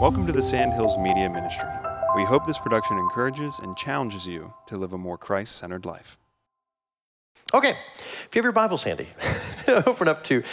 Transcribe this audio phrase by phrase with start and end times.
[0.00, 1.68] Welcome to the Sandhills Media Ministry.
[2.14, 6.16] We hope this production encourages and challenges you to live a more Christ centered life.
[7.52, 9.08] Okay, if you have your Bibles handy,
[9.68, 10.44] open up to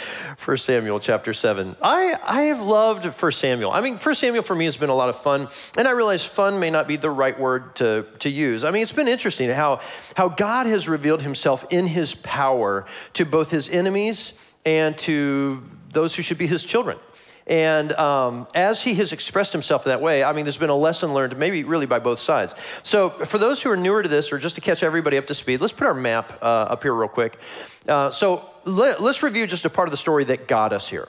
[0.44, 1.76] 1 Samuel chapter 7.
[1.80, 3.70] I, I have loved 1 Samuel.
[3.70, 5.46] I mean, 1 Samuel for me has been a lot of fun,
[5.78, 8.64] and I realize fun may not be the right word to, to use.
[8.64, 9.78] I mean, it's been interesting how,
[10.16, 14.32] how God has revealed himself in his power to both his enemies
[14.64, 16.98] and to those who should be his children.
[17.46, 20.76] And um, as he has expressed himself in that way, I mean, there's been a
[20.76, 22.54] lesson learned, maybe really by both sides.
[22.82, 25.34] So, for those who are newer to this, or just to catch everybody up to
[25.34, 27.38] speed, let's put our map uh, up here real quick.
[27.86, 31.08] Uh, so, let, let's review just a part of the story that got us here.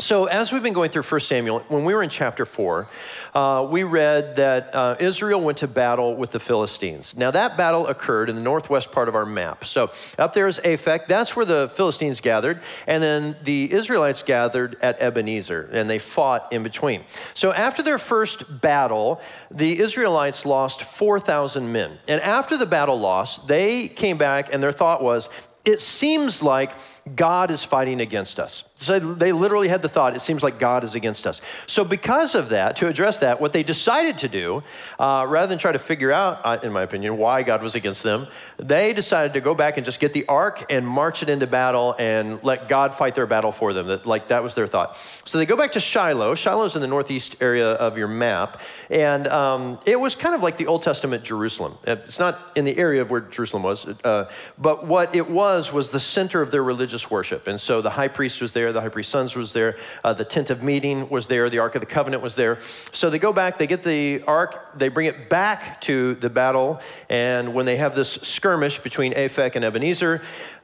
[0.00, 2.88] So, as we've been going through 1 Samuel, when we were in chapter 4,
[3.32, 7.16] uh, we read that uh, Israel went to battle with the Philistines.
[7.16, 9.64] Now, that battle occurred in the northwest part of our map.
[9.64, 11.06] So, up there is Aphek.
[11.06, 12.60] That's where the Philistines gathered.
[12.88, 17.04] And then the Israelites gathered at Ebenezer, and they fought in between.
[17.34, 19.20] So, after their first battle,
[19.52, 21.98] the Israelites lost 4,000 men.
[22.08, 25.28] And after the battle loss, they came back, and their thought was,
[25.64, 26.72] it seems like
[27.14, 28.64] God is fighting against us.
[28.76, 31.42] So they literally had the thought, it seems like God is against us.
[31.66, 34.62] So, because of that, to address that, what they decided to do,
[34.98, 38.02] uh, rather than try to figure out, uh, in my opinion, why God was against
[38.02, 41.46] them, they decided to go back and just get the ark and march it into
[41.46, 43.86] battle and let God fight their battle for them.
[43.86, 44.96] That, like, that was their thought.
[45.24, 46.34] So, they go back to Shiloh.
[46.34, 48.62] Shiloh's in the northeast area of your map.
[48.88, 51.76] And um, it was kind of like the Old Testament Jerusalem.
[51.84, 55.90] It's not in the area of where Jerusalem was, uh, but what it was was
[55.90, 57.48] the center of their religious religious worship.
[57.48, 60.24] And so the high priest was there, the high priest's sons was there, uh, the
[60.24, 62.60] tent of meeting was there, the Ark of the Covenant was there.
[62.92, 66.80] So they go back, they get the Ark, they bring it back to the battle,
[67.08, 70.22] and when they have this skirmish between Aphek and Ebenezer,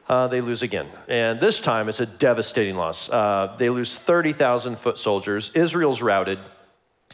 [0.09, 0.87] uh, they lose again.
[1.09, 3.09] And this time it's a devastating loss.
[3.09, 5.51] Uh, they lose 30,000 foot soldiers.
[5.55, 6.39] Israel's routed.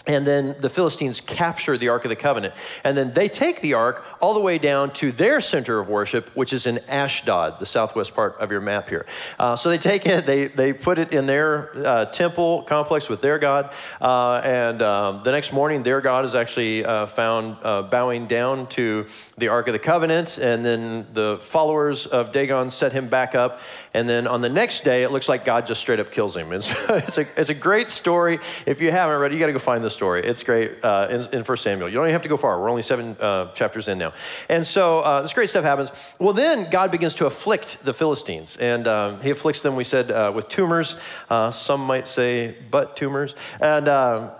[0.07, 2.55] And then the Philistines capture the Ark of the Covenant.
[2.85, 6.29] And then they take the Ark all the way down to their center of worship,
[6.37, 9.05] which is in Ashdod, the southwest part of your map here.
[9.39, 13.21] Uh, so they take it, they, they put it in their uh, temple complex with
[13.21, 13.73] their God.
[14.01, 18.69] Uh, and um, the next morning, their God is actually uh, found uh, bowing down
[18.69, 19.07] to
[19.39, 20.39] the Ark of the Covenant.
[20.39, 23.61] And then the followers of Dagon set him back up.
[23.93, 26.53] And then on the next day, it looks like God just straight up kills him.
[26.53, 28.39] It's, it's, a, it's a great story.
[28.67, 30.23] If you haven't read it, you got to go find this story.
[30.23, 31.89] It's great uh, in, in 1 Samuel.
[31.89, 32.61] You don't even have to go far.
[32.61, 34.13] We're only seven uh, chapters in now.
[34.49, 35.91] And so uh, this great stuff happens.
[36.19, 38.57] Well, then God begins to afflict the Philistines.
[38.59, 40.97] And um, he afflicts them, we said, uh, with tumors.
[41.31, 43.35] Uh, some might say butt tumors.
[43.61, 44.35] And, uh,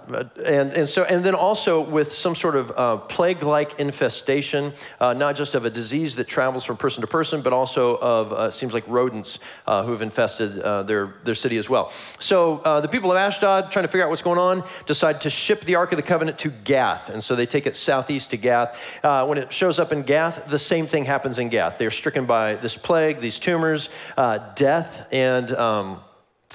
[0.45, 5.55] and, and, so, and then also with some sort of plague like infestation, not just
[5.55, 9.39] of a disease that travels from person to person, but also of, seems like rodents
[9.65, 10.57] who have infested
[10.87, 11.91] their, their city as well.
[12.19, 15.65] So the people of Ashdod, trying to figure out what's going on, decide to ship
[15.65, 17.09] the Ark of the Covenant to Gath.
[17.09, 18.77] And so they take it southeast to Gath.
[19.05, 21.79] Uh, when it shows up in Gath, the same thing happens in Gath.
[21.79, 25.51] They're stricken by this plague, these tumors, uh, death, and.
[25.53, 26.01] Um,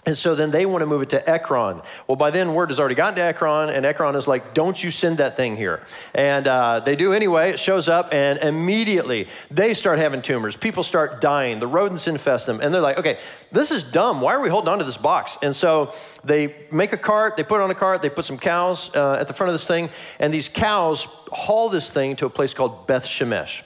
[0.04, 1.82] and so then they want to move it to Ekron.
[2.08, 4.90] Well, by then, word has already gotten to Ekron, and Ekron is like, don't you
[4.90, 5.84] send that thing here.
[6.16, 7.52] And uh, they do anyway.
[7.52, 10.56] It shows up, and immediately they start having tumors.
[10.56, 11.60] People start dying.
[11.60, 12.62] The rodents infest them.
[12.62, 13.20] And they're like, okay,
[13.52, 14.22] this is dumb.
[14.22, 15.38] Why are we holding on to this box?
[15.44, 18.40] And so they make a cart, they put it on a cart, they put some
[18.40, 22.26] cows uh, at the front of this thing, and these cows haul this thing to
[22.26, 23.62] a place called Beth Shemesh.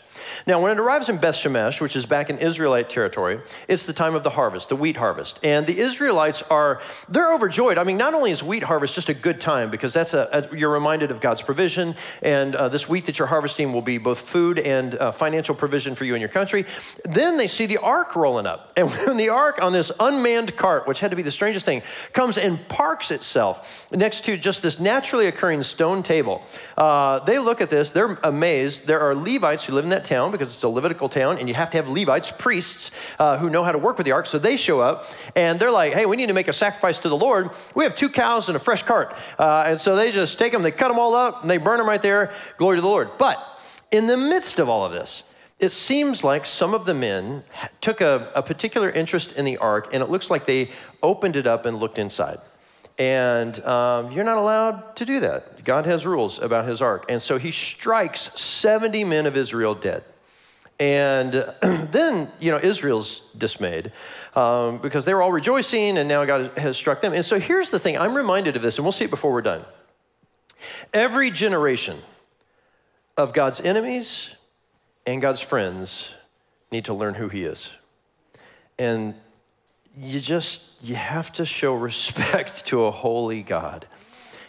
[0.48, 3.94] Now, when it arrives in Beth Shemesh, which is back in Israelite territory, it's the
[3.94, 5.40] time of the harvest, the wheat harvest.
[5.44, 7.78] And the Israelites are, they're overjoyed.
[7.78, 10.58] I mean, not only is wheat harvest just a good time, because that's a, a
[10.58, 14.20] you're reminded of God's provision, and uh, this wheat that you're harvesting will be both
[14.20, 16.66] food and uh, financial provision for you and your country.
[17.04, 18.74] Then they see the ark rolling up.
[18.78, 21.82] And when the ark on this unmanned cart, which had to be the strangest thing,
[22.14, 26.44] comes and parks itself next to just this naturally occurring stone table,
[26.78, 28.88] uh, they look at this, they're amazed.
[28.88, 31.48] There are Levites who live in that town town because it's a Levitical town, and
[31.48, 34.26] you have to have Levites, priests, uh, who know how to work with the ark.
[34.26, 35.06] So they show up
[35.36, 37.50] and they're like, hey, we need to make a sacrifice to the Lord.
[37.74, 39.16] We have two cows and a fresh cart.
[39.38, 41.78] Uh, and so they just take them, they cut them all up, and they burn
[41.78, 42.34] them right there.
[42.58, 43.10] Glory to the Lord.
[43.18, 43.44] But
[43.92, 45.24] in the midst of all of this,
[45.60, 47.44] it seems like some of the men
[47.80, 50.72] took a, a particular interest in the ark, and it looks like they
[51.02, 52.40] opened it up and looked inside.
[52.98, 55.64] And um, you're not allowed to do that.
[55.66, 57.06] God has rules about his ark.
[57.10, 60.04] And so he strikes 70 men of Israel dead.
[60.80, 63.92] And then, you know, Israel's dismayed
[64.36, 67.14] um, because they were all rejoicing and now God has struck them.
[67.14, 69.42] And so here's the thing I'm reminded of this, and we'll see it before we're
[69.42, 69.64] done.
[70.94, 71.98] Every generation
[73.18, 74.34] of God's enemies
[75.06, 76.12] and God's friends
[76.72, 77.72] need to learn who He is.
[78.78, 79.16] And
[79.98, 83.88] you just, you have to show respect to a holy God.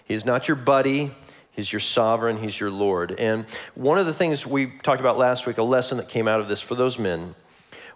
[0.05, 1.13] He's not your buddy.
[1.57, 2.37] He's your sovereign.
[2.37, 3.13] He's your Lord.
[3.19, 6.39] And one of the things we talked about last week, a lesson that came out
[6.39, 7.35] of this for those men,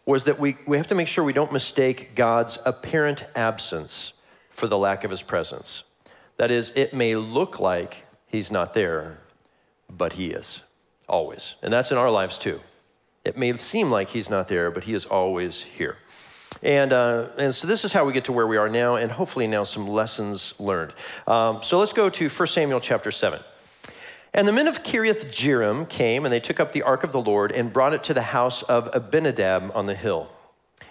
[0.06, 4.14] was that we, we have to make sure we don't mistake God's apparent absence
[4.48, 5.84] for the lack of his presence.
[6.38, 9.18] That is, it may look like he's not there,
[9.90, 10.62] but he is,
[11.06, 11.54] always.
[11.62, 12.60] And that's in our lives too.
[13.26, 15.98] It may seem like he's not there, but he is always here.
[16.62, 19.10] And, uh, and so this is how we get to where we are now, and
[19.10, 20.92] hopefully now some lessons learned.
[21.26, 23.40] Um, so let's go to 1 Samuel chapter 7.
[24.32, 27.20] And the men of Kiriath Jearim came, and they took up the ark of the
[27.20, 30.30] Lord and brought it to the house of Abinadab on the hill.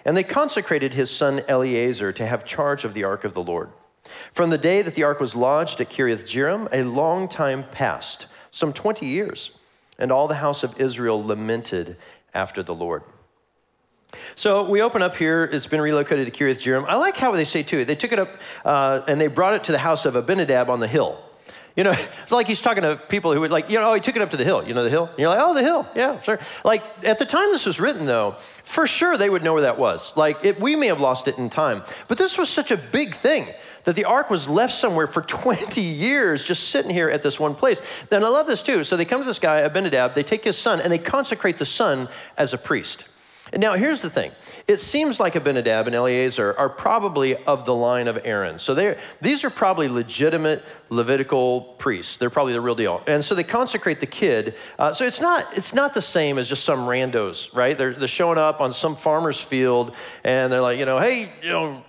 [0.04, 3.70] And they consecrated his son Eleazar to have charge of the ark of the Lord.
[4.32, 8.26] From the day that the ark was lodged at Kiriath Jearim, a long time passed,
[8.50, 9.52] some 20 years,
[9.98, 11.96] and all the house of Israel lamented
[12.34, 13.02] after the Lord.
[14.34, 15.44] So we open up here.
[15.44, 16.86] It's been relocated to Kiriath Jearim.
[16.86, 17.84] I like how they say too.
[17.84, 18.28] They took it up
[18.64, 21.22] uh, and they brought it to the house of Abinadab on the hill.
[21.76, 21.90] You know,
[22.22, 24.22] it's like he's talking to people who would like, you know, oh, he took it
[24.22, 24.66] up to the hill.
[24.66, 25.06] You know the hill?
[25.06, 25.88] And you're like, oh, the hill.
[25.94, 26.38] Yeah, sure.
[26.64, 29.78] Like at the time this was written, though, for sure they would know where that
[29.78, 30.16] was.
[30.16, 33.14] Like it, we may have lost it in time, but this was such a big
[33.14, 33.46] thing
[33.84, 37.54] that the ark was left somewhere for 20 years just sitting here at this one
[37.54, 37.80] place.
[38.10, 38.84] And I love this too.
[38.84, 41.66] So they come to this guy, Abinadab, they take his son and they consecrate the
[41.66, 43.04] son as a priest.
[43.56, 44.32] Now here's the thing.
[44.68, 48.58] It seems like Abinadab and Eleazar are probably of the line of Aaron.
[48.58, 52.16] So these are probably legitimate Levitical priests.
[52.16, 53.02] They're probably the real deal.
[53.06, 54.54] And so they consecrate the kid.
[54.78, 57.78] Uh, so it's not, it's not the same as just some randos, right?
[57.78, 59.94] They're, they're showing up on some farmer's field
[60.24, 61.84] and they're like, you know, hey, you know,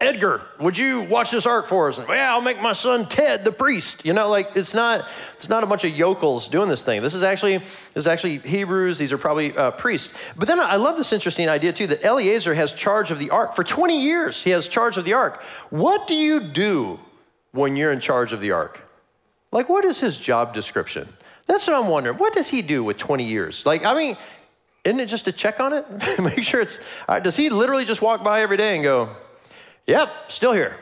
[0.00, 1.98] Edgar, would you watch this ark for us?
[1.98, 4.02] And, yeah, I'll make my son Ted the priest.
[4.02, 5.06] You know, like it's not
[5.36, 7.02] it's not a bunch of yokels doing this thing.
[7.02, 8.96] This is actually this is actually Hebrews.
[8.96, 10.16] These are probably uh, priests.
[10.38, 13.54] But then I love this interesting idea too that Eleazar has charge of the ark
[13.54, 14.42] for 20 years.
[14.42, 15.42] He has charge of the ark.
[15.68, 16.98] What do you do
[17.52, 18.80] when you're in charge of the ark?
[19.52, 21.08] Like, what is his job description?
[21.44, 22.16] That's what I'm wondering.
[22.16, 23.66] What does he do with 20 years?
[23.66, 24.16] Like, I mean,
[24.84, 25.84] isn't it just to check on it,
[26.20, 26.78] make sure it's?
[27.06, 29.10] Uh, does he literally just walk by every day and go?
[29.86, 30.76] Yep, still here.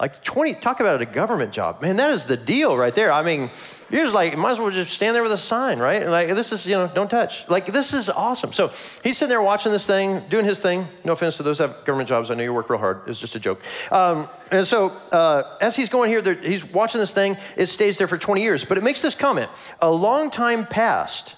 [0.00, 1.82] Like 20, talk about a government job.
[1.82, 3.12] Man, that is the deal right there.
[3.12, 3.50] I mean,
[3.90, 6.06] you're just like, might as well just stand there with a sign, right?
[6.06, 7.46] Like, this is, you know, don't touch.
[7.50, 8.54] Like, this is awesome.
[8.54, 8.68] So
[9.04, 10.88] he's sitting there watching this thing, doing his thing.
[11.04, 12.30] No offense to those have government jobs.
[12.30, 13.02] I know you work real hard.
[13.08, 13.60] It's just a joke.
[13.92, 17.36] Um, and so uh, as he's going here, he's watching this thing.
[17.58, 18.64] It stays there for 20 years.
[18.64, 19.50] But it makes this comment
[19.82, 21.36] A long time passed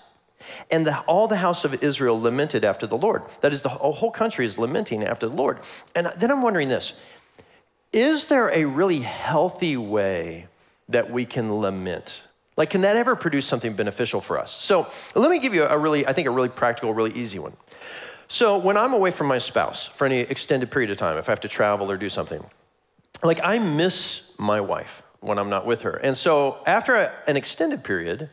[0.70, 3.22] and the, all the house of Israel lamented after the Lord.
[3.40, 5.60] That is, the whole country is lamenting after the Lord.
[5.94, 6.92] And then I'm wondering this
[7.92, 10.46] is there a really healthy way
[10.88, 12.20] that we can lament?
[12.56, 14.52] Like, can that ever produce something beneficial for us?
[14.52, 17.54] So, let me give you a really, I think, a really practical, really easy one.
[18.28, 21.32] So, when I'm away from my spouse for any extended period of time, if I
[21.32, 22.44] have to travel or do something,
[23.22, 25.92] like, I miss my wife when I'm not with her.
[25.92, 28.28] And so, after a, an extended period,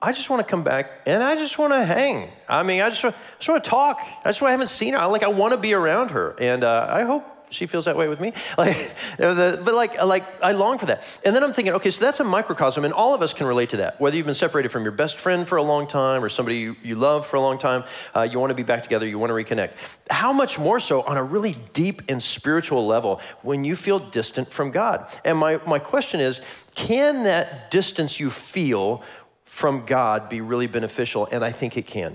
[0.00, 2.28] I just want to come back and I just want to hang.
[2.48, 4.00] I mean, I just, want, I just want to talk.
[4.24, 4.98] I just want, I haven't seen her.
[4.98, 6.36] I, like, I want to be around her.
[6.38, 8.32] And uh, I hope she feels that way with me.
[8.58, 11.04] Like, but like, like, I long for that.
[11.24, 13.70] And then I'm thinking, okay, so that's a microcosm, and all of us can relate
[13.70, 14.00] to that.
[14.00, 16.76] Whether you've been separated from your best friend for a long time or somebody you,
[16.82, 17.84] you love for a long time,
[18.14, 19.72] uh, you want to be back together, you want to reconnect.
[20.10, 24.50] How much more so on a really deep and spiritual level when you feel distant
[24.50, 25.12] from God?
[25.24, 26.40] And my, my question is,
[26.74, 29.02] can that distance you feel
[29.46, 31.26] from God be really beneficial?
[31.32, 32.14] And I think it can.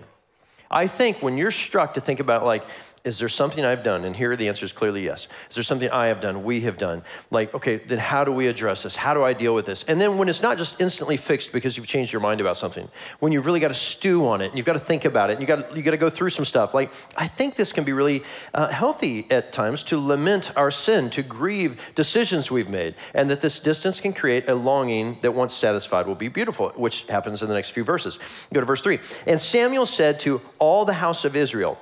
[0.70, 2.64] I think when you're struck to think about, like,
[3.03, 4.03] is there something I've done?
[4.03, 5.27] And here the answer is clearly yes.
[5.50, 7.03] Is there something I have done, we have done?
[7.31, 8.96] Like, okay, then how do we address this?
[8.96, 9.84] How do I deal with this?
[9.88, 12.88] And then when it's not just instantly fixed because you've changed your mind about something,
[13.20, 15.34] when you've really got to stew on it and you've got to think about it
[15.34, 17.74] and you've got to, you got to go through some stuff, like, I think this
[17.74, 22.70] can be really uh, healthy at times to lament our sin, to grieve decisions we've
[22.70, 26.70] made, and that this distance can create a longing that once satisfied will be beautiful,
[26.75, 28.20] which happens in the next few verses.
[28.53, 29.00] Go to verse three.
[29.25, 31.79] And Samuel said to all the house of Israel,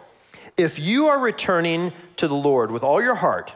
[0.59, 3.53] if you are returning to the Lord with all your heart,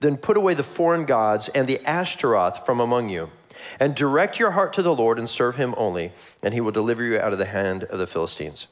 [0.00, 3.30] then put away the foreign gods and the Ashtaroth from among you,
[3.78, 6.10] and direct your heart to the Lord and serve him only,
[6.42, 8.66] and he will deliver you out of the hand of the Philistines.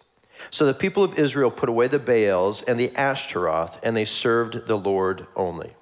[0.51, 4.67] So the people of Israel put away the Baals and the Ashtaroth, and they served
[4.67, 5.75] the Lord only.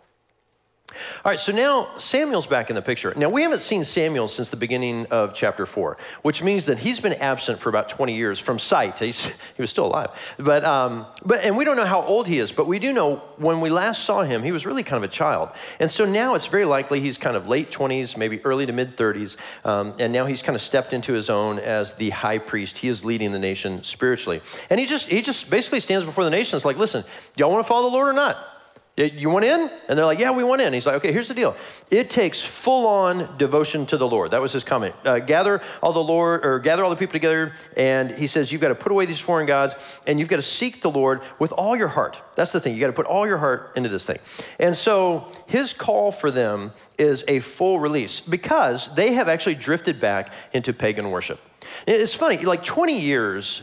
[1.25, 3.12] All right, so now Samuel's back in the picture.
[3.17, 7.00] Now, we haven't seen Samuel since the beginning of chapter four, which means that he's
[7.00, 8.99] been absent for about 20 years from sight.
[8.99, 10.11] He's, he was still alive.
[10.38, 13.17] But, um, but, and we don't know how old he is, but we do know
[13.37, 15.50] when we last saw him, he was really kind of a child.
[15.81, 18.97] And so now it's very likely he's kind of late 20s, maybe early to mid
[18.97, 19.37] 30s.
[19.64, 22.78] Um, and now he's kind of stepped into his own as the high priest.
[22.78, 24.43] He is leading the nation spiritually.
[24.71, 26.57] And he just, he just basically stands before the nation.
[26.57, 27.05] It's like, listen,
[27.37, 28.58] y'all want to follow the Lord or not?
[28.99, 29.71] You want in?
[29.88, 30.73] And they're like, Yeah, we want in.
[30.73, 31.55] He's like, Okay, here's the deal.
[31.90, 34.33] It takes full on devotion to the Lord.
[34.33, 34.95] That was his comment.
[35.05, 37.52] Uh, gather all the Lord, or gather all the people together.
[37.76, 39.76] And he says, You've got to put away these foreign gods
[40.07, 42.21] and you've got to seek the Lord with all your heart.
[42.35, 42.75] That's the thing.
[42.75, 44.19] You got to put all your heart into this thing.
[44.59, 50.00] And so his call for them is a full release because they have actually drifted
[50.00, 51.40] back into pagan worship.
[51.87, 53.62] It's funny, like 20 years,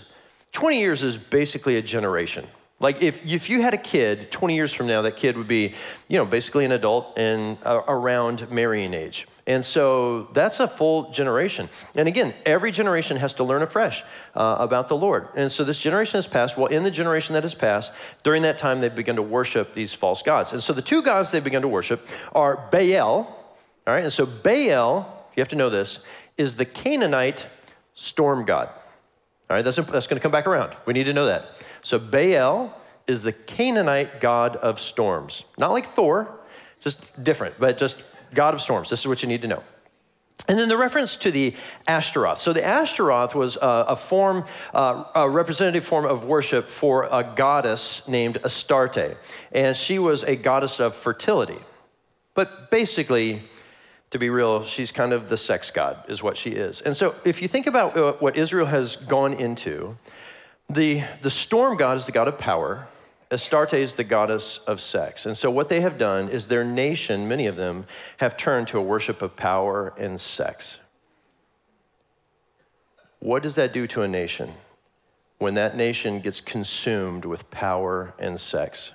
[0.54, 2.48] 20 years is basically a generation.
[2.86, 5.74] Like if, if you had a kid 20 years from now, that kid would be,
[6.08, 9.28] you know, basically an adult and uh, around marrying age.
[9.48, 11.68] And so that's a full generation.
[11.96, 14.04] And again, every generation has to learn afresh
[14.36, 15.30] uh, about the Lord.
[15.36, 16.60] And so this generation has passed.
[16.60, 19.96] Well, in the generation that has passed, during that time, they've begun to worship these
[19.96, 20.52] false gods.
[20.52, 23.26] And so the two gods they've begun to worship are Baal, all
[23.88, 24.04] right?
[24.04, 26.02] And so Baal, you have to know this,
[26.38, 27.48] is the Canaanite
[27.96, 28.70] storm god.
[29.50, 30.76] All right, that's, that's going to come back around.
[30.86, 31.46] We need to know that.
[31.82, 32.76] So Baal
[33.06, 35.44] is the Canaanite god of storms.
[35.58, 36.40] Not like Thor,
[36.80, 37.98] just different, but just
[38.34, 38.90] god of storms.
[38.90, 39.64] This is what you need to know.
[40.48, 41.56] And then the reference to the
[41.88, 42.40] Ashtaroth.
[42.40, 47.24] So the Ashtaroth was a, a form, uh, a representative form of worship for a
[47.36, 49.18] goddess named Astarte.
[49.52, 51.60] And she was a goddess of fertility.
[52.36, 53.44] But basically,
[54.12, 56.82] to be real, she's kind of the sex god, is what she is.
[56.82, 59.98] And so if you think about uh, what Israel has gone into,
[60.70, 62.88] the, the storm god is the god of power.
[63.32, 65.26] Astarte is the goddess of sex.
[65.26, 67.86] And so, what they have done is their nation, many of them,
[68.18, 70.78] have turned to a worship of power and sex.
[73.20, 74.54] What does that do to a nation
[75.40, 78.92] when that nation gets consumed with power and sex?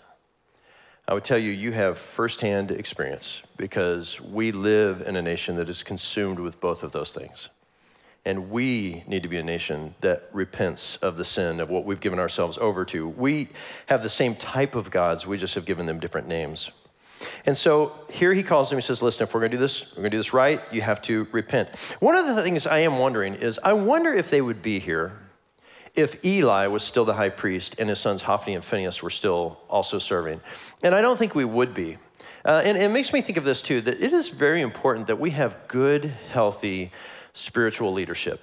[1.10, 5.68] I would tell you, you have firsthand experience because we live in a nation that
[5.68, 7.48] is consumed with both of those things.
[8.24, 12.00] And we need to be a nation that repents of the sin of what we've
[12.00, 13.08] given ourselves over to.
[13.08, 13.48] We
[13.86, 16.70] have the same type of gods, we just have given them different names.
[17.44, 20.02] And so here he calls them, he says, Listen, if we're gonna do this, we're
[20.02, 21.76] gonna do this right, you have to repent.
[21.98, 25.10] One of the things I am wondering is I wonder if they would be here
[25.94, 29.60] if Eli was still the high priest and his sons Hophni and Phinehas were still
[29.68, 30.40] also serving.
[30.82, 31.98] And I don't think we would be.
[32.44, 35.20] Uh, and it makes me think of this too that it is very important that
[35.20, 36.90] we have good, healthy,
[37.34, 38.40] spiritual leadership.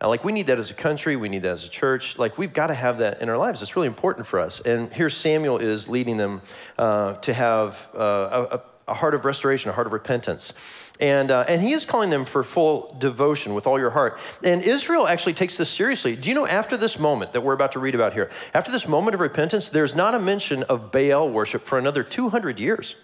[0.00, 2.18] Uh, like, we need that as a country, we need that as a church.
[2.18, 3.62] Like, we've got to have that in our lives.
[3.62, 4.60] It's really important for us.
[4.60, 6.42] And here Samuel is leading them
[6.76, 10.52] uh, to have uh, a, a, heart of restoration, a heart of repentance.
[11.00, 14.18] And, uh, and he is calling them for full devotion with all your heart.
[14.42, 16.16] And Israel actually takes this seriously.
[16.16, 18.88] Do you know, after this moment that we're about to read about here, after this
[18.88, 22.96] moment of repentance, there's not a mention of Baal worship for another 200 years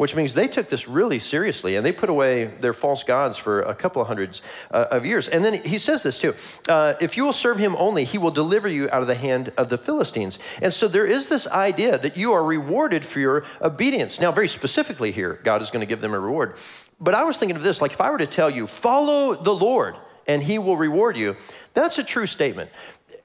[0.00, 3.60] which means they took this really seriously and they put away their false gods for
[3.60, 4.40] a couple of hundreds
[4.70, 5.28] uh, of years.
[5.28, 6.34] And then he says this too
[6.70, 9.52] uh, if you will serve him only, he will deliver you out of the hand
[9.58, 10.38] of the Philistines.
[10.62, 14.18] And so there is this idea that you are rewarded for your obedience.
[14.18, 16.56] Now, very specifically here, God is going to give them a reward.
[16.98, 19.54] But I was thinking of this like if I were to tell you, follow the
[19.54, 21.36] Lord and he will reward you,
[21.74, 22.70] that's a true statement.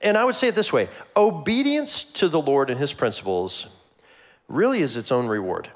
[0.02, 3.68] And I would say it this way obedience to the Lord and his principles
[4.50, 5.70] really is its own reward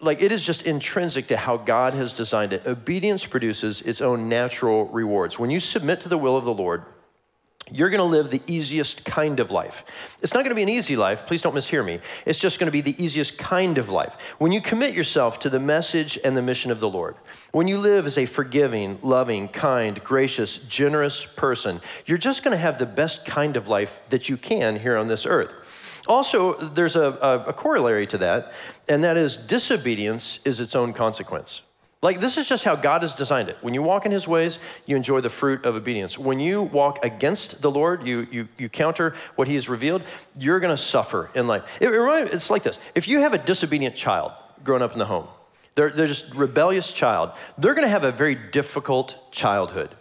[0.00, 2.66] like it is just intrinsic to how God has designed it.
[2.66, 5.38] Obedience produces its own natural rewards.
[5.38, 6.84] When you submit to the will of the Lord,
[7.70, 9.84] you're going to live the easiest kind of life.
[10.22, 12.00] It's not going to be an easy life, please don't mishear me.
[12.24, 14.16] It's just going to be the easiest kind of life.
[14.38, 17.16] When you commit yourself to the message and the mission of the Lord,
[17.52, 22.58] when you live as a forgiving, loving, kind, gracious, generous person, you're just going to
[22.58, 25.52] have the best kind of life that you can here on this earth.
[26.08, 28.52] Also, there's a, a, corollary to that,
[28.88, 31.60] and that is disobedience is its own consequence.
[32.00, 33.58] Like, this is just how God has designed it.
[33.60, 36.16] When you walk in his ways, you enjoy the fruit of obedience.
[36.16, 40.02] When you walk against the Lord, you, you, you counter what he has revealed,
[40.38, 41.64] you're going to suffer in life.
[41.80, 44.32] It, it, it's like this if you have a disobedient child
[44.64, 45.26] growing up in the home,
[45.74, 49.94] they're, they're just rebellious child, they're going to have a very difficult childhood.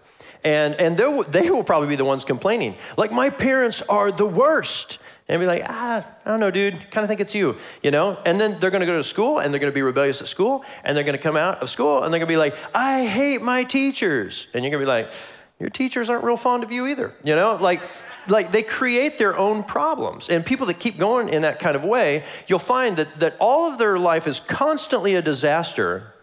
[0.43, 4.99] And, and they will probably be the ones complaining, like, my parents are the worst
[5.29, 8.17] and be like, ah, I don't know, dude, kind of think it's you, you know?
[8.25, 10.95] And then they're gonna go to school and they're gonna be rebellious at school and
[10.95, 14.47] they're gonna come out of school and they're gonna be like, I hate my teachers.
[14.53, 15.11] And you're gonna be like,
[15.59, 17.57] your teachers aren't real fond of you either, you know?
[17.59, 17.81] Like,
[18.29, 20.29] like they create their own problems.
[20.29, 23.69] And people that keep going in that kind of way, you'll find that, that all
[23.69, 26.13] of their life is constantly a disaster,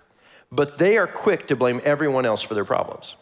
[0.50, 3.16] but they are quick to blame everyone else for their problems.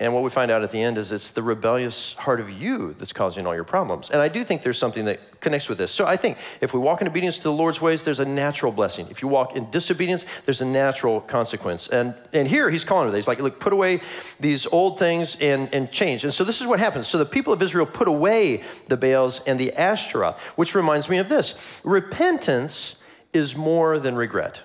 [0.00, 2.92] And what we find out at the end is it's the rebellious heart of you
[2.92, 4.10] that's causing all your problems.
[4.10, 5.90] And I do think there's something that connects with this.
[5.90, 8.70] So I think if we walk in obedience to the Lord's ways, there's a natural
[8.70, 9.08] blessing.
[9.10, 11.88] If you walk in disobedience, there's a natural consequence.
[11.88, 13.14] And, and here he's calling it.
[13.14, 14.00] He's like, look, put away
[14.38, 16.22] these old things and, and change.
[16.22, 17.08] And so this is what happens.
[17.08, 21.18] So the people of Israel put away the Baals and the Ashtaroth, which reminds me
[21.18, 22.94] of this repentance
[23.32, 24.62] is more than regret.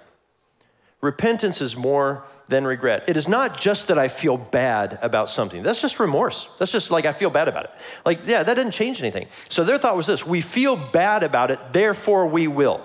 [1.01, 3.07] Repentance is more than regret.
[3.07, 5.63] It is not just that I feel bad about something.
[5.63, 6.47] That's just remorse.
[6.59, 7.71] That's just like I feel bad about it.
[8.05, 9.27] Like, yeah, that didn't change anything.
[9.49, 12.81] So their thought was this we feel bad about it, therefore we will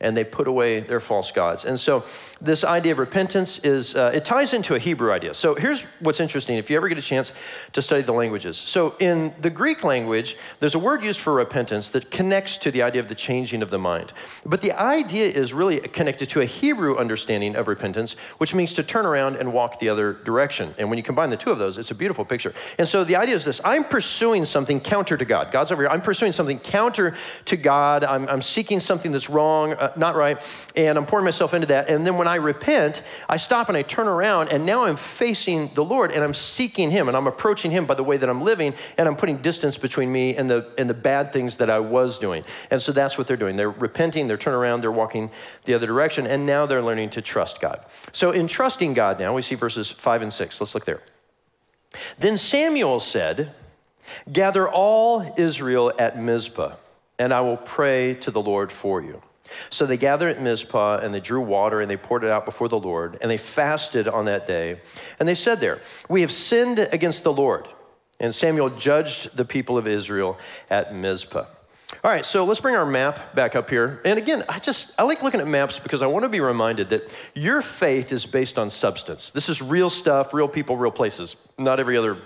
[0.00, 1.64] and they put away their false gods.
[1.64, 2.04] And so,
[2.40, 5.34] this idea of repentance is, uh, it ties into a Hebrew idea.
[5.34, 7.32] So, here's what's interesting if you ever get a chance
[7.72, 8.56] to study the languages.
[8.56, 12.82] So, in the Greek language, there's a word used for repentance that connects to the
[12.82, 14.12] idea of the changing of the mind.
[14.44, 18.82] But the idea is really connected to a Hebrew understanding of repentance, which means to
[18.82, 20.74] turn around and walk the other direction.
[20.76, 22.52] And when you combine the two of those, it's a beautiful picture.
[22.78, 25.52] And so, the idea is this I'm pursuing something counter to God.
[25.52, 25.90] God's over here.
[25.90, 27.14] I'm pursuing something counter
[27.46, 28.04] to God.
[28.04, 29.72] I'm, I'm seeking something that's wrong.
[29.72, 30.40] Uh, not right,
[30.76, 31.88] and I'm pouring myself into that.
[31.88, 35.72] And then when I repent, I stop and I turn around, and now I'm facing
[35.74, 38.42] the Lord and I'm seeking Him and I'm approaching Him by the way that I'm
[38.42, 41.80] living, and I'm putting distance between me and the, and the bad things that I
[41.80, 42.44] was doing.
[42.70, 43.56] And so that's what they're doing.
[43.56, 45.30] They're repenting, they're turning around, they're walking
[45.64, 47.84] the other direction, and now they're learning to trust God.
[48.12, 50.60] So in trusting God now, we see verses five and six.
[50.60, 51.02] Let's look there.
[52.18, 53.52] Then Samuel said,
[54.30, 56.74] Gather all Israel at Mizpah,
[57.18, 59.22] and I will pray to the Lord for you.
[59.70, 62.68] So they gathered at Mizpah and they drew water and they poured it out before
[62.68, 64.80] the Lord and they fasted on that day.
[65.18, 67.68] And they said there, We have sinned against the Lord.
[68.20, 70.38] And Samuel judged the people of Israel
[70.70, 71.46] at Mizpah.
[72.02, 74.00] All right, so let's bring our map back up here.
[74.04, 76.90] And again, I just I like looking at maps because I want to be reminded
[76.90, 79.30] that your faith is based on substance.
[79.30, 81.36] This is real stuff, real people, real places.
[81.56, 82.18] Not every other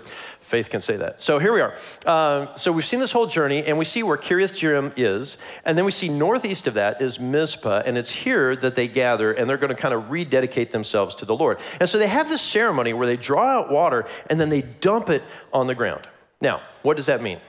[0.49, 1.21] faith can say that.
[1.21, 1.75] So here we are.
[2.05, 5.77] Uh, so we've seen this whole journey, and we see where Kiriath Jearim is, and
[5.77, 9.47] then we see northeast of that is Mizpah, and it's here that they gather, and
[9.47, 11.59] they're going to kind of rededicate themselves to the Lord.
[11.79, 15.09] And so they have this ceremony where they draw out water, and then they dump
[15.09, 15.21] it
[15.53, 16.07] on the ground.
[16.41, 17.39] Now, what does that mean?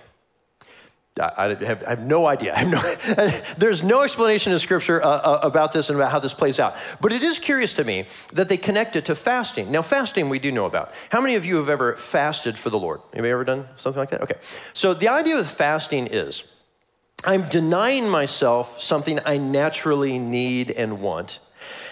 [1.19, 2.55] I have, I have, no idea.
[2.57, 6.33] Have no, there's no explanation in Scripture uh, uh, about this and about how this
[6.33, 6.77] plays out.
[7.01, 9.73] But it is curious to me that they connect it to fasting.
[9.73, 10.93] Now, fasting we do know about.
[11.11, 13.01] How many of you have ever fasted for the Lord?
[13.13, 14.23] Anybody ever done something like that?
[14.23, 14.37] Okay.
[14.73, 16.45] So the idea of fasting is
[17.25, 21.41] I'm denying myself something I naturally need and want.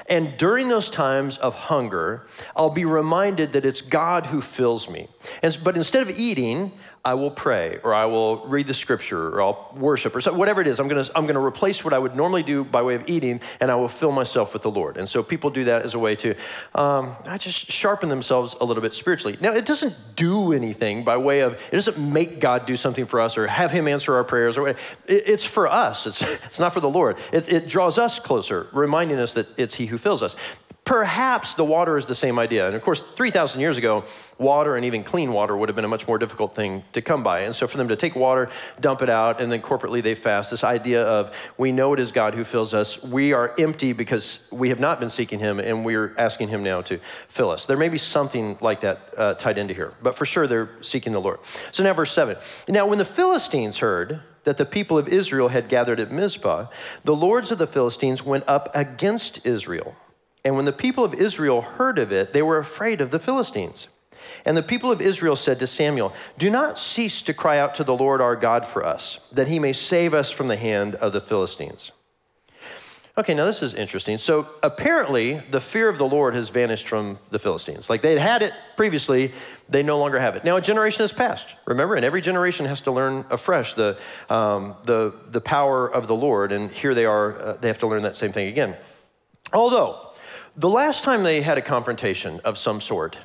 [0.08, 5.08] And during those times of hunger, I'll be reminded that it's God who fills me.
[5.42, 6.72] And, but instead of eating,
[7.08, 10.66] I will pray or I will read the scripture or I'll worship or whatever it
[10.66, 10.78] is.
[10.78, 13.08] I'm going to I'm going to replace what I would normally do by way of
[13.08, 14.98] eating and I will fill myself with the Lord.
[14.98, 16.34] And so people do that as a way to
[16.74, 19.38] um, just sharpen themselves a little bit spiritually.
[19.40, 23.20] Now, it doesn't do anything by way of, it doesn't make God do something for
[23.20, 26.80] us or have Him answer our prayers or it's for us, it's, it's not for
[26.80, 27.16] the Lord.
[27.32, 30.36] It, it draws us closer, reminding us that it's He who fills us.
[30.88, 32.66] Perhaps the water is the same idea.
[32.66, 34.04] And of course, 3,000 years ago,
[34.38, 37.22] water and even clean water would have been a much more difficult thing to come
[37.22, 37.40] by.
[37.40, 38.48] And so for them to take water,
[38.80, 42.10] dump it out, and then corporately they fast, this idea of we know it is
[42.10, 43.02] God who fills us.
[43.02, 46.80] We are empty because we have not been seeking Him, and we're asking Him now
[46.80, 46.98] to
[47.28, 47.66] fill us.
[47.66, 51.12] There may be something like that uh, tied into here, but for sure they're seeking
[51.12, 51.40] the Lord.
[51.70, 52.38] So now, verse 7.
[52.66, 56.68] Now, when the Philistines heard, that the people of Israel had gathered at Mizpah,
[57.04, 59.94] the lords of the Philistines went up against Israel
[60.48, 63.86] and when the people of Israel heard of it, they were afraid of the Philistines.
[64.46, 67.84] And the people of Israel said to Samuel, Do not cease to cry out to
[67.84, 71.12] the Lord our God for us, that he may save us from the hand of
[71.12, 71.92] the Philistines.
[73.18, 74.16] Okay, now this is interesting.
[74.16, 77.90] So apparently, the fear of the Lord has vanished from the Philistines.
[77.90, 79.34] Like they'd had it previously,
[79.68, 80.44] they no longer have it.
[80.44, 81.48] Now a generation has passed.
[81.66, 83.98] Remember, and every generation has to learn afresh the,
[84.30, 86.52] um, the, the power of the Lord.
[86.52, 88.78] And here they are, uh, they have to learn that same thing again.
[89.52, 90.07] Although,
[90.58, 93.16] the last time they had a confrontation of some sort,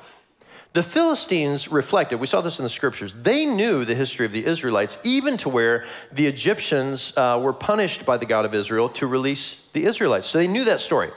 [0.74, 4.44] the Philistines reflected, we saw this in the scriptures, they knew the history of the
[4.44, 9.06] Israelites, even to where the Egyptians uh, were punished by the God of Israel to
[9.06, 10.26] release the Israelites.
[10.26, 11.10] So they knew that story.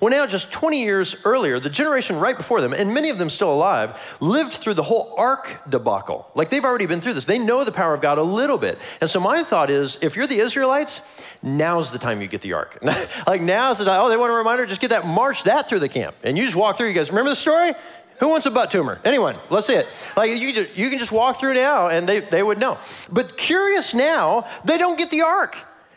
[0.00, 3.28] Well, now, just 20 years earlier, the generation right before them, and many of them
[3.28, 6.30] still alive, lived through the whole ark debacle.
[6.34, 7.24] Like they've already been through this.
[7.24, 8.78] They know the power of God a little bit.
[9.00, 11.00] And so my thought is if you're the Israelites,
[11.42, 12.78] now's the time you get the ark.
[13.26, 14.00] like now's the time.
[14.02, 14.66] Oh, they want a reminder?
[14.66, 16.14] Just get that, march that through the camp.
[16.22, 16.88] And you just walk through.
[16.88, 17.72] You guys remember the story?
[18.22, 19.00] Who wants a butt tumor?
[19.04, 19.36] Anyone?
[19.50, 19.88] Let's see it.
[20.16, 22.78] Like you, you can just walk through now and they, they would know.
[23.10, 25.56] But curious now, they don't get the ark.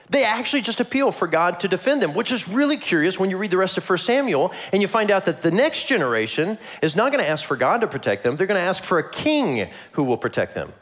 [0.09, 3.37] They actually just appeal for God to defend them, which is really curious when you
[3.37, 6.95] read the rest of 1 Samuel and you find out that the next generation is
[6.95, 8.37] not going to ask for God to protect them.
[8.37, 10.73] They're going to ask for a king who will protect them.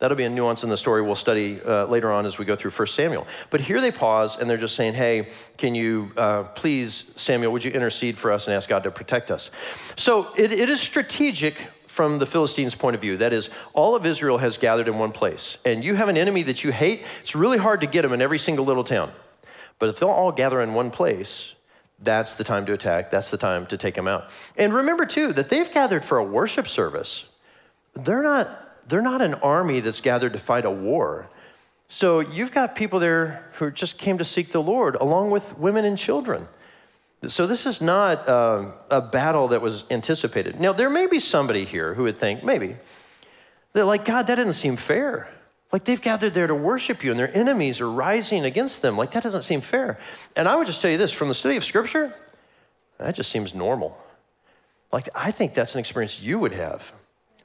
[0.00, 2.56] That'll be a nuance in the story we'll study uh, later on as we go
[2.56, 3.26] through 1 Samuel.
[3.50, 7.64] But here they pause and they're just saying, hey, can you uh, please, Samuel, would
[7.64, 9.50] you intercede for us and ask God to protect us?
[9.96, 13.18] So it, it is strategic from the Philistines' point of view.
[13.18, 15.58] That is, all of Israel has gathered in one place.
[15.66, 18.22] And you have an enemy that you hate, it's really hard to get them in
[18.22, 19.12] every single little town.
[19.78, 21.54] But if they'll all gather in one place,
[21.98, 23.10] that's the time to attack.
[23.10, 24.30] That's the time to take them out.
[24.56, 27.24] And remember, too, that they've gathered for a worship service.
[27.94, 28.48] They're not,
[28.90, 31.28] they're not an army that's gathered to fight a war.
[31.88, 35.84] So you've got people there who just came to seek the Lord, along with women
[35.84, 36.46] and children.
[37.28, 40.58] So this is not uh, a battle that was anticipated.
[40.58, 42.76] Now, there may be somebody here who would think, maybe,
[43.72, 45.28] they're like, God, that doesn't seem fair.
[45.72, 48.96] Like they've gathered there to worship you and their enemies are rising against them.
[48.96, 49.98] Like that doesn't seem fair.
[50.34, 52.12] And I would just tell you this from the study of Scripture,
[52.98, 53.96] that just seems normal.
[54.92, 56.92] Like I think that's an experience you would have.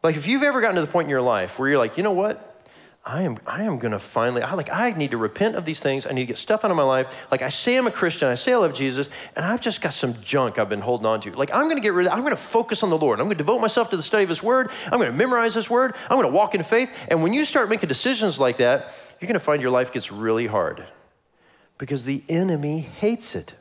[0.05, 2.03] Like if you've ever gotten to the point in your life where you're like, you
[2.03, 2.51] know what?
[3.03, 6.05] I am, I am to finally, I, like, I need to repent of these things.
[6.05, 7.27] I need to get stuff out of my life.
[7.31, 9.93] Like, I say I'm a Christian, I say I love Jesus, and I've just got
[9.93, 11.31] some junk I've been holding on to.
[11.31, 13.19] Like, I'm to get rid of I'm to focus on the Lord.
[13.19, 14.69] I'm to devote myself to the study of His Word.
[14.91, 15.95] I'm to memorize His Word.
[16.09, 16.89] I'm to walk in faith.
[17.07, 20.47] And when you start making decisions like that, you're to find your life gets really
[20.47, 20.83] hard
[21.77, 23.53] because the enemy hates it.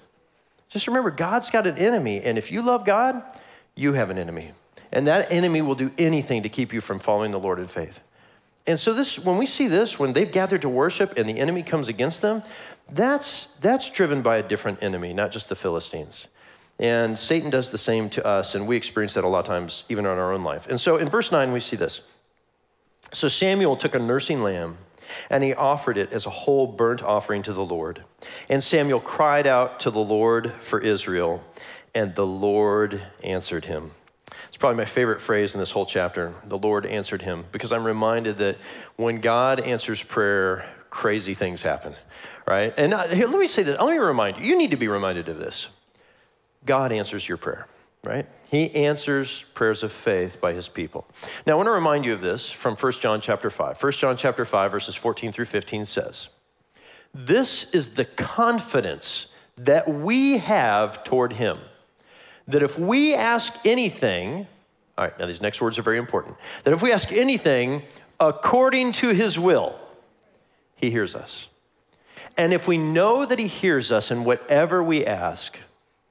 [0.71, 3.23] Just remember, God's got an enemy, and if you love God,
[3.75, 4.53] you have an enemy.
[4.95, 8.01] And that enemy will do anything to keep you from following the Lord in faith.
[8.67, 11.63] And so this, when we see this, when they've gathered to worship and the enemy
[11.63, 12.43] comes against them,
[12.91, 16.29] that's, that's driven by a different enemy, not just the Philistines.
[16.79, 19.85] And Satan does the same to us, and we experience that a lot of times,
[19.89, 20.67] even in our own life.
[20.69, 22.01] And so in verse 9, we see this.
[23.13, 24.79] So Samuel took a nursing lamb,
[25.31, 28.03] and he offered it as a whole burnt offering to the Lord.
[28.49, 31.45] And Samuel cried out to the Lord for Israel,
[31.95, 33.93] and the Lord answered him.
[34.55, 36.33] It's probably my favorite phrase in this whole chapter.
[36.45, 38.57] The Lord answered him because I'm reminded that
[38.95, 41.97] when God answers prayer, crazy things happen,
[42.47, 42.73] right?
[42.77, 43.77] And uh, here, let me say this.
[43.81, 44.45] Let me remind you.
[44.45, 45.67] You need to be reminded of this.
[46.65, 47.67] God answers your prayer,
[48.05, 48.29] right?
[48.49, 51.05] He answers prayers of faith by his people.
[51.49, 53.83] Now, I want to remind you of this from 1 John chapter 5.
[53.83, 56.29] 1 John chapter 5, verses 14 through 15 says,
[57.13, 61.59] This is the confidence that we have toward him
[62.49, 64.47] that if we ask anything,
[64.99, 67.83] all right, now these next words are very important, that if we ask anything
[68.21, 69.79] according to his will,
[70.77, 71.49] he hears us.
[72.37, 75.59] And if we know that he hears us in whatever we ask,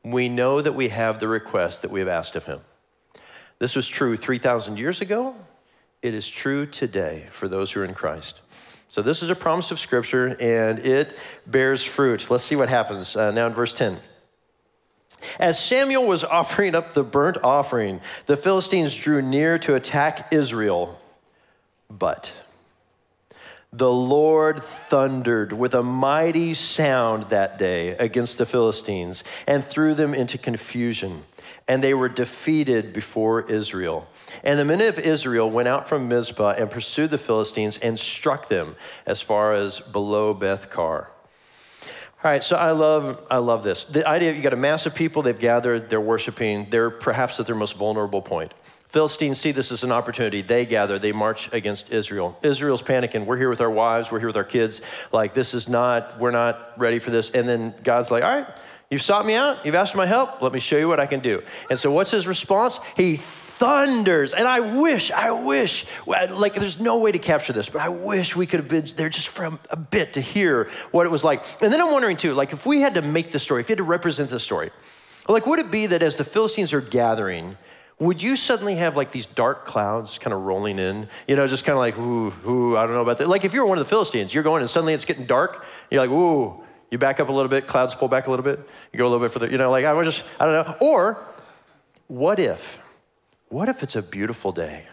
[0.04, 2.62] we know that we have the request that we have asked of him.
[3.60, 5.36] This was true 3,000 years ago.
[6.02, 8.42] It is true today for those who are in Christ.
[8.90, 11.18] So, this is a promise of Scripture and it
[11.48, 12.30] bears fruit.
[12.30, 14.00] Let's see what happens uh, now in verse 10.
[15.40, 21.00] As Samuel was offering up the burnt offering, the Philistines drew near to attack Israel.
[21.90, 22.34] But
[23.72, 30.14] the Lord thundered with a mighty sound that day against the Philistines and threw them
[30.14, 31.24] into confusion,
[31.68, 34.08] and they were defeated before Israel.
[34.44, 38.48] And the men of Israel went out from Mizpah and pursued the Philistines and struck
[38.48, 38.76] them
[39.08, 41.10] as far as below Beth Kar.
[42.24, 43.84] All right, so I love, I love this.
[43.84, 47.48] The idea you got a mass of people, they've gathered, they're worshiping, they're perhaps at
[47.48, 48.54] their most vulnerable point.
[48.88, 50.42] Philistines see this as an opportunity.
[50.42, 52.40] They gather, they march against Israel.
[52.42, 53.26] Israel's panicking.
[53.26, 54.80] We're here with our wives, we're here with our kids.
[55.12, 57.30] Like, this is not, we're not ready for this.
[57.30, 58.48] And then God's like, all right,
[58.90, 61.20] you've sought me out, you've asked my help, let me show you what I can
[61.20, 61.44] do.
[61.70, 62.80] And so, what's his response?
[62.96, 63.18] He
[63.64, 64.34] thunders.
[64.34, 68.36] And I wish, I wish, like there's no way to capture this, but I wish
[68.36, 71.46] we could have been there just for a bit to hear what it was like.
[71.62, 73.74] And then I'm wondering too, like if we had to make the story, if you
[73.74, 74.72] had to represent the story,
[75.30, 77.56] like would it be that as the Philistines are gathering,
[78.00, 81.08] would you suddenly have like these dark clouds kind of rolling in?
[81.26, 83.30] You know, just kind of like, ooh, ooh, I don't know about that.
[83.30, 86.02] Like if you're one of the Philistines, you're going and suddenly it's getting dark, you're
[86.02, 88.60] like, ooh, you back up a little bit, clouds pull back a little bit,
[88.92, 90.76] you go a little bit further, you know, like I was just, I don't know.
[90.82, 91.24] Or
[92.08, 92.83] what if
[93.54, 94.84] what if it's a beautiful day?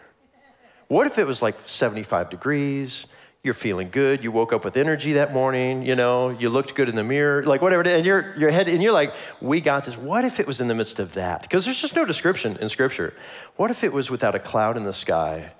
[0.87, 3.07] What if it was like 75 degrees?
[3.43, 4.23] You're feeling good.
[4.23, 5.83] You woke up with energy that morning.
[5.83, 7.81] You know, you looked good in the mirror, like whatever.
[7.89, 9.97] And you're, your head, and you're like, we got this.
[9.97, 11.41] What if it was in the midst of that?
[11.41, 13.15] Because there's just no description in Scripture.
[13.55, 15.53] What if it was without a cloud in the sky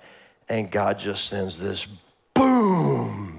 [0.47, 1.87] and God just sends this
[2.35, 3.30] boom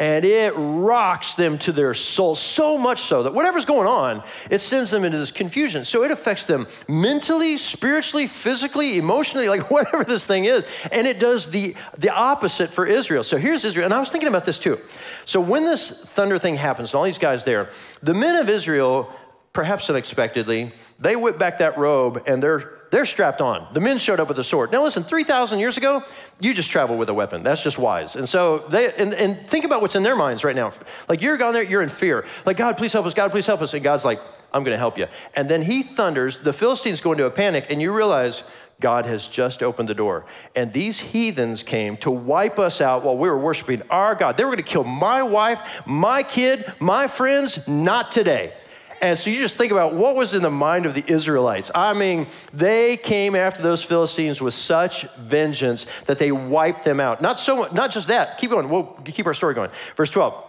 [0.00, 4.60] and it rocks them to their soul so much so that whatever's going on, it
[4.60, 5.84] sends them into this confusion.
[5.84, 10.64] So it affects them mentally, spiritually, physically, emotionally, like whatever this thing is.
[10.92, 13.24] And it does the, the opposite for Israel.
[13.24, 13.86] So here's Israel.
[13.86, 14.78] And I was thinking about this too.
[15.24, 17.70] So when this thunder thing happens, and all these guys there,
[18.02, 19.12] the men of Israel,
[19.58, 23.66] perhaps unexpectedly, they whip back that robe and they're they're strapped on.
[23.74, 24.70] The men showed up with a sword.
[24.70, 26.04] Now, listen, 3,000 years ago,
[26.40, 27.42] you just travel with a weapon.
[27.42, 28.14] That's just wise.
[28.14, 30.70] And so they, and, and think about what's in their minds right now.
[31.08, 32.24] Like you're gone there, you're in fear.
[32.46, 33.14] Like, God, please help us.
[33.14, 33.74] God, please help us.
[33.74, 34.20] And God's like,
[34.54, 35.08] I'm going to help you.
[35.34, 36.38] And then he thunders.
[36.38, 38.44] The Philistines go into a panic, and you realize
[38.80, 40.24] God has just opened the door.
[40.54, 44.36] And these heathens came to wipe us out while we were worshiping our God.
[44.36, 48.52] They were going to kill my wife, my kid, my friends, not today.
[49.00, 51.70] And so you just think about what was in the mind of the Israelites.
[51.74, 57.20] I mean, they came after those Philistines with such vengeance that they wiped them out.
[57.20, 58.38] Not so much, not just that.
[58.38, 58.68] Keep going.
[58.68, 59.70] We'll keep our story going.
[59.96, 60.44] Verse 12.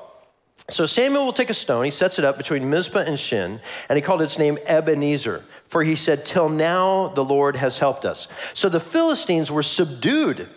[0.70, 3.96] So Samuel will take a stone, he sets it up between Mizpah and Shin, and
[3.96, 8.28] he called its name Ebenezer, for he said, Till now the Lord has helped us.
[8.54, 10.48] So the Philistines were subdued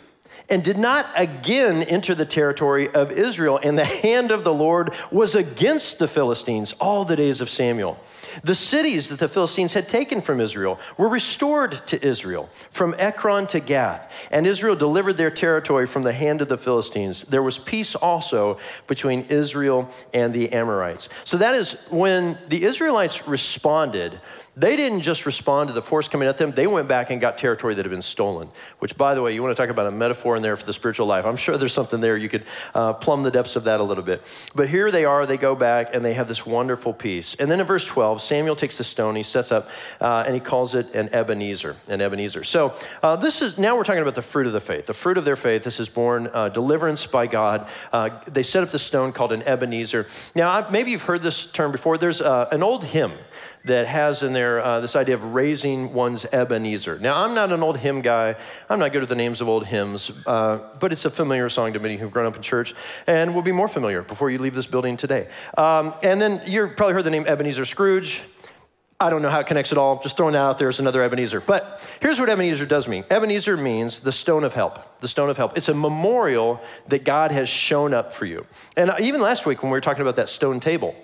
[0.52, 4.92] and did not again enter the territory of Israel, and the hand of the Lord
[5.10, 7.98] was against the Philistines all the days of Samuel.
[8.44, 13.46] The cities that the Philistines had taken from Israel were restored to Israel, from Ekron
[13.46, 17.24] to Gath, and Israel delivered their territory from the hand of the Philistines.
[17.24, 21.08] There was peace also between Israel and the Amorites.
[21.24, 24.20] So that is when the Israelites responded
[24.54, 27.38] they didn't just respond to the force coming at them, they went back and got
[27.38, 28.48] territory that had been stolen.
[28.80, 30.74] Which, by the way, you want to talk about a metaphor in there for the
[30.74, 31.24] spiritual life.
[31.24, 32.16] I'm sure there's something there.
[32.16, 34.22] You could uh, plumb the depths of that a little bit.
[34.54, 37.34] But here they are, they go back and they have this wonderful peace.
[37.36, 40.40] And then in verse 12, Samuel takes the stone, he sets up, uh, and he
[40.40, 41.76] calls it an Ebenezer.
[41.88, 42.44] An Ebenezer.
[42.44, 44.84] So uh, this is, now we're talking about the fruit of the faith.
[44.84, 47.68] The fruit of their faith, this is born uh, deliverance by God.
[47.90, 50.06] Uh, they set up the stone called an Ebenezer.
[50.34, 51.96] Now, maybe you've heard this term before.
[51.96, 53.12] There's uh, an old hymn
[53.64, 56.98] that has in there uh, this idea of raising one's Ebenezer.
[56.98, 58.36] Now, I'm not an old hymn guy.
[58.68, 61.72] I'm not good at the names of old hymns, uh, but it's a familiar song
[61.72, 62.74] to many who've grown up in church
[63.06, 65.28] and will be more familiar before you leave this building today.
[65.56, 68.22] Um, and then you've probably heard the name Ebenezer Scrooge.
[69.02, 70.00] I don't know how it connects at all.
[70.00, 71.40] Just throwing that out there as another Ebenezer.
[71.40, 75.00] But here's what Ebenezer does mean Ebenezer means the stone of help.
[75.00, 75.56] The stone of help.
[75.56, 78.46] It's a memorial that God has shown up for you.
[78.76, 80.94] And even last week when we were talking about that stone table,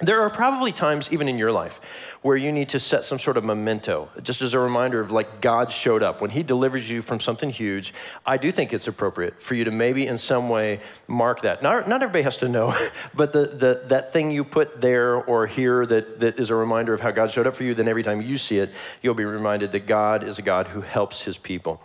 [0.00, 1.80] there are probably times, even in your life,
[2.22, 5.40] where you need to set some sort of memento, just as a reminder of like
[5.40, 6.20] God showed up.
[6.20, 7.92] When He delivers you from something huge,
[8.24, 11.62] I do think it's appropriate for you to maybe in some way mark that.
[11.62, 12.74] Not, not everybody has to know,
[13.14, 16.94] but the, the, that thing you put there or here that, that is a reminder
[16.94, 18.70] of how God showed up for you, then every time you see it,
[19.02, 21.82] you'll be reminded that God is a God who helps His people.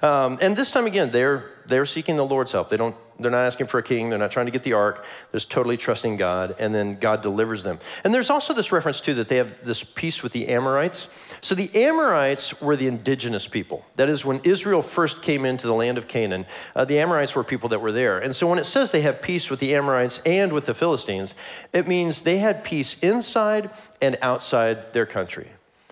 [0.00, 2.70] Um, and this time again, they're, they're seeking the Lord's help.
[2.70, 4.10] They don't they're not asking for a king.
[4.10, 5.04] They're not trying to get the ark.
[5.32, 7.78] They're totally trusting God, and then God delivers them.
[8.04, 11.08] And there's also this reference, too, that they have this peace with the Amorites.
[11.40, 13.84] So the Amorites were the indigenous people.
[13.96, 17.44] That is, when Israel first came into the land of Canaan, uh, the Amorites were
[17.44, 18.18] people that were there.
[18.18, 21.34] And so when it says they have peace with the Amorites and with the Philistines,
[21.72, 25.50] it means they had peace inside and outside their country.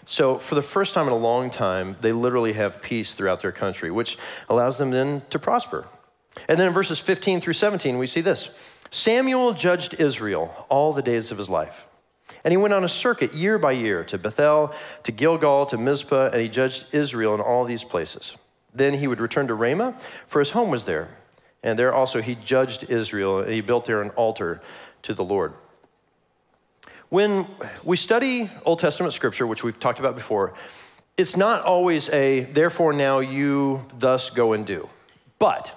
[0.09, 3.51] So, for the first time in a long time, they literally have peace throughout their
[3.51, 4.17] country, which
[4.49, 5.89] allows them then to prosper.
[6.49, 8.51] And then in verses 15 through 17, we see this
[8.91, 11.87] Samuel judged Israel all the days of his life.
[12.45, 14.73] And he went on a circuit year by year to Bethel,
[15.05, 18.35] to Gilgal, to Mizpah, and he judged Israel in all these places.
[18.75, 19.97] Then he would return to Ramah,
[20.27, 21.09] for his home was there.
[21.63, 24.61] And there also he judged Israel, and he built there an altar
[25.03, 25.55] to the Lord.
[27.09, 27.47] When
[27.85, 30.55] we study Old Testament scripture, which we've talked about before,
[31.17, 34.89] it's not always a, therefore now you thus go and do.
[35.39, 35.75] But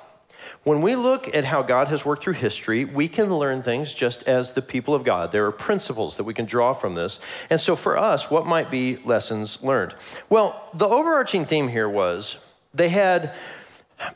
[0.64, 4.24] when we look at how God has worked through history, we can learn things just
[4.24, 5.32] as the people of God.
[5.32, 7.20] There are principles that we can draw from this.
[7.50, 9.96] And so for us, what might be lessons learned?
[10.30, 12.36] Well, the overarching theme here was
[12.74, 13.34] they had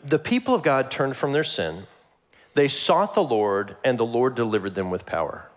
[0.03, 1.87] the people of God turned from their sin,
[2.55, 5.49] they sought the Lord, and the Lord delivered them with power.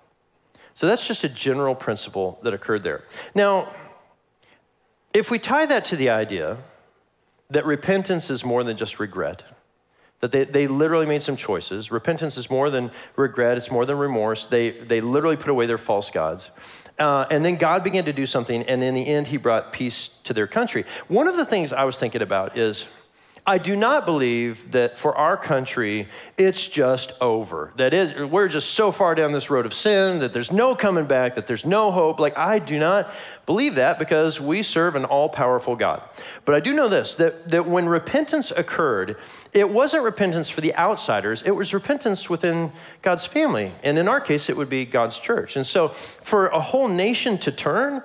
[0.74, 3.04] So that's just a general principle that occurred there.
[3.34, 3.72] Now,
[5.12, 6.58] if we tie that to the idea
[7.50, 9.42] that repentance is more than just regret,
[10.26, 11.90] that they, they literally made some choices.
[11.90, 14.46] Repentance is more than regret, it's more than remorse.
[14.46, 16.50] They, they literally put away their false gods.
[16.98, 20.10] Uh, and then God began to do something, and in the end, He brought peace
[20.24, 20.84] to their country.
[21.08, 22.86] One of the things I was thinking about is
[23.48, 27.72] I do not believe that for our country, it's just over.
[27.76, 31.06] That is, we're just so far down this road of sin that there's no coming
[31.06, 32.18] back, that there's no hope.
[32.18, 33.08] Like, I do not
[33.46, 36.02] believe that because we serve an all powerful God.
[36.44, 39.16] But I do know this that, that when repentance occurred,
[39.52, 43.70] it wasn't repentance for the outsiders, it was repentance within God's family.
[43.84, 45.54] And in our case, it would be God's church.
[45.54, 48.02] And so, for a whole nation to turn,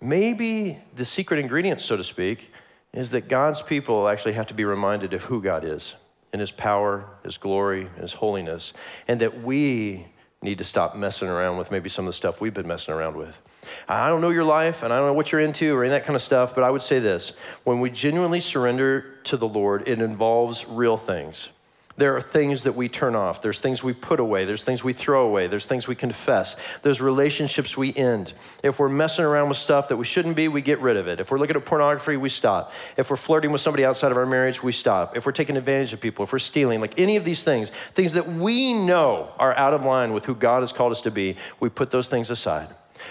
[0.00, 2.50] maybe the secret ingredient, so to speak,
[2.98, 5.94] is that God's people actually have to be reminded of who God is
[6.32, 8.72] and his power, his glory, his holiness,
[9.06, 10.06] and that we
[10.42, 13.16] need to stop messing around with maybe some of the stuff we've been messing around
[13.16, 13.40] with.
[13.88, 16.04] I don't know your life and I don't know what you're into or any that
[16.04, 17.30] kind of stuff, but I would say this
[17.62, 21.50] when we genuinely surrender to the Lord, it involves real things.
[21.98, 23.42] There are things that we turn off.
[23.42, 24.44] There's things we put away.
[24.44, 25.48] There's things we throw away.
[25.48, 26.54] There's things we confess.
[26.82, 28.32] There's relationships we end.
[28.62, 31.18] If we're messing around with stuff that we shouldn't be, we get rid of it.
[31.18, 32.72] If we're looking at pornography, we stop.
[32.96, 35.16] If we're flirting with somebody outside of our marriage, we stop.
[35.16, 38.12] If we're taking advantage of people, if we're stealing, like any of these things, things
[38.12, 41.36] that we know are out of line with who God has called us to be,
[41.58, 42.68] we put those things aside.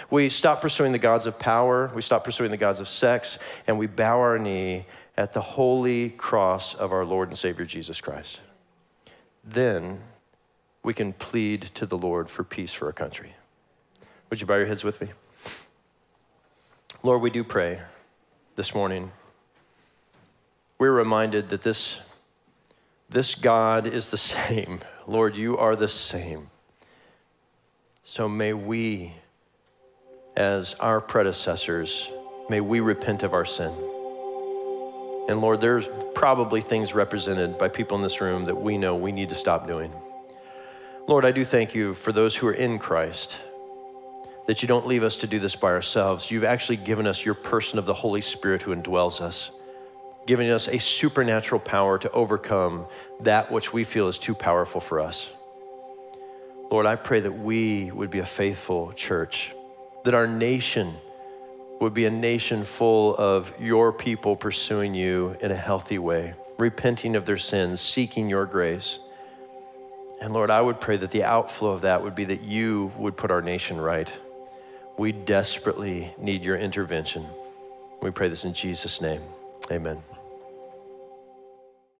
[0.08, 3.78] We stop pursuing the gods of power, we stop pursuing the gods of sex, and
[3.78, 4.86] we bow our knee
[5.18, 8.40] at the holy cross of our Lord and Savior Jesus Christ.
[9.48, 10.00] Then
[10.82, 13.34] we can plead to the Lord for peace for our country.
[14.28, 15.08] Would you bow your heads with me?
[17.02, 17.80] Lord, we do pray
[18.56, 19.10] this morning.
[20.78, 21.98] We're reminded that this,
[23.08, 24.80] this God is the same.
[25.06, 26.50] Lord, you are the same.
[28.02, 29.14] So may we
[30.36, 32.08] as our predecessors,
[32.50, 33.72] may we repent of our sin.
[35.28, 39.12] And Lord, there's probably things represented by people in this room that we know we
[39.12, 39.92] need to stop doing.
[41.06, 43.36] Lord, I do thank you for those who are in Christ,
[44.46, 46.30] that you don't leave us to do this by ourselves.
[46.30, 49.50] You've actually given us your person of the Holy Spirit who indwells us,
[50.26, 52.86] giving us a supernatural power to overcome
[53.20, 55.28] that which we feel is too powerful for us.
[56.70, 59.54] Lord, I pray that we would be a faithful church
[60.04, 60.94] that our nation
[61.80, 67.16] would be a nation full of your people pursuing you in a healthy way, repenting
[67.16, 68.98] of their sins, seeking your grace.
[70.20, 73.16] And Lord, I would pray that the outflow of that would be that you would
[73.16, 74.12] put our nation right.
[74.96, 77.24] We desperately need your intervention.
[78.02, 79.22] We pray this in Jesus' name.
[79.70, 80.02] Amen.